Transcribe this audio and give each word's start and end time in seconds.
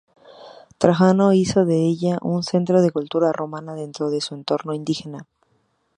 Trajano 0.79 1.31
hizo 1.31 1.63
de 1.63 1.77
ella 1.87 2.17
un 2.23 2.41
centro 2.41 2.81
de 2.81 2.89
cultura 2.89 3.31
romana 3.31 3.75
dentro 3.75 4.09
de 4.09 4.19
su 4.19 4.33
entorno 4.33 4.73
indígena. 4.73 5.27